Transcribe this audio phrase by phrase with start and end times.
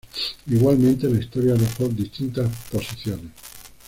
[0.47, 3.29] Igualmente la historia arrojó distintas posiciones.